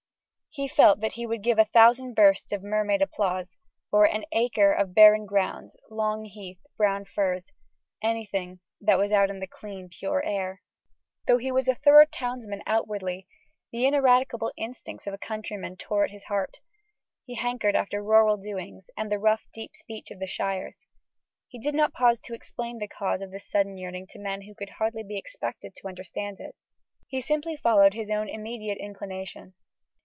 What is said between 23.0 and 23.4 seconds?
of